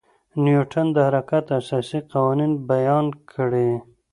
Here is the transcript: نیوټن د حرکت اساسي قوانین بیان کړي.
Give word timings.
نیوټن 0.43 0.87
د 0.95 0.97
حرکت 1.07 1.45
اساسي 1.59 1.99
قوانین 2.11 2.51
بیان 2.69 3.05
کړي. 3.31 3.71